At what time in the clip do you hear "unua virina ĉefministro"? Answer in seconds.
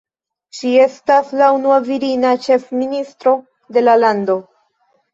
1.59-3.39